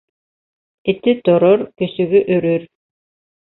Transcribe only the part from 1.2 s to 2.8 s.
торор, көсөгө өрөр.